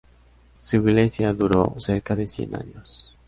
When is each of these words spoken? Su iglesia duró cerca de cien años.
Su 0.57 0.77
iglesia 0.77 1.31
duró 1.31 1.75
cerca 1.77 2.15
de 2.15 2.25
cien 2.25 2.55
años. 2.55 3.15